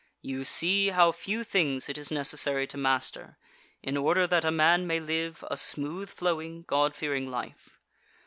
[0.23, 3.37] You see how few things it is necessary to master
[3.83, 7.77] in order that a man may live a smooth flowing, God fearing life.